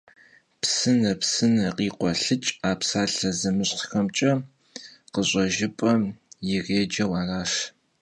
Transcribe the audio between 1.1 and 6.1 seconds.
psıne khikhuelhıç'- a psalhe zemışhxemç'e khış'ejjıp'em